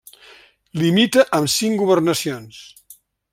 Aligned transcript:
Limita 0.83 1.25
amb 1.39 1.51
cinc 1.57 1.79
governacions. 1.83 2.63